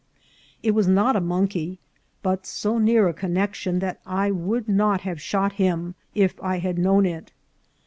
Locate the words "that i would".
3.81-4.67